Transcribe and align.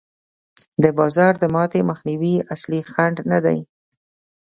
د 0.83 0.85
بازار 0.97 1.33
د 1.39 1.45
ماتې 1.55 1.81
مخنیوی 1.89 2.35
اصلي 2.53 2.81
خنډ 2.91 3.15
نه 3.31 3.39
دی. 3.45 3.59